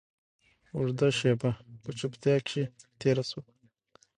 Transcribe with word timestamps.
اوږده 0.75 1.07
شېبه 1.19 1.51
په 1.81 1.89
چوپتيا 1.97 2.35
کښې 2.47 2.63
تېره 2.99 3.23
سوه. 3.29 3.43